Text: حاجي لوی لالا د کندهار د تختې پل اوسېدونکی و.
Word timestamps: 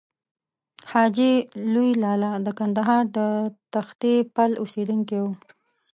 حاجي 0.91 1.33
لوی 1.73 1.89
لالا 2.03 2.31
د 2.45 2.47
کندهار 2.59 3.03
د 3.17 3.19
تختې 3.73 4.15
پل 4.35 4.51
اوسېدونکی 4.61 5.17
و. 5.21 5.25